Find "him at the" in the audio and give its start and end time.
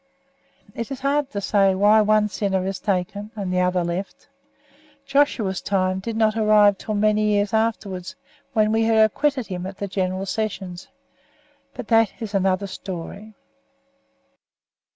9.45-9.87